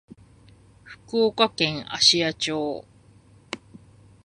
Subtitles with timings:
[0.83, 2.85] 福岡県芦屋町